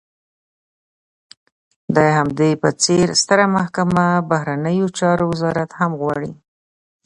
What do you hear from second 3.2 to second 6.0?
ستره محکمه، بهرنیو چارو وزارت هم